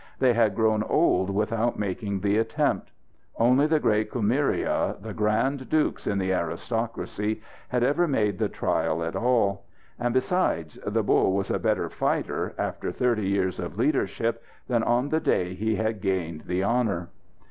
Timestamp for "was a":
11.33-11.59